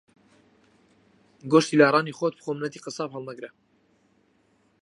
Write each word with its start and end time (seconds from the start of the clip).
گۆشتی 1.51 1.75
لاڕانی 1.81 2.13
خۆت 2.17 2.33
بخۆ 2.37 2.51
مننەتی 2.53 2.83
قەساب 2.85 3.09
ھەڵمەگرە 3.13 3.49